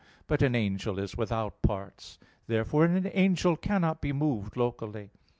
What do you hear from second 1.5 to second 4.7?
parts. Therefore an angel cannot be moved